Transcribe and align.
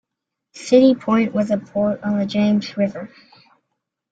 City 0.55 0.95
Point 0.95 1.31
was 1.31 1.51
a 1.51 1.59
port 1.59 2.01
on 2.01 2.17
the 2.17 2.25
James 2.25 2.75
River. 2.75 3.11